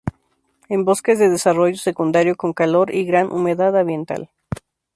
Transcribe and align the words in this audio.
En 0.67 0.83
bosques 0.83 1.19
de 1.19 1.29
desarrollo 1.29 1.77
secundario, 1.77 2.35
con 2.35 2.53
calor 2.53 2.89
y 2.91 3.05
gran 3.05 3.31
humedad 3.31 3.77
ambiental. 3.77 4.31